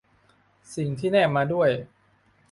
[0.75, 1.69] สิ่งที่แนบมาด้วย